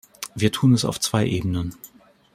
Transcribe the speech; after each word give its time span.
Wir 0.33 0.51
tun 0.51 0.73
es 0.73 0.83
auf 0.83 0.99
zwei 0.99 1.27
Ebenen. 1.27 1.75